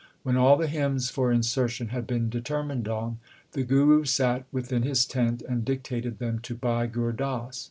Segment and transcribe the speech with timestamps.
[0.23, 3.19] When all the hymns for insertion had been deter mined on,
[3.51, 7.59] the Guru sat within his tent and dictated them to Bhai Gur Das.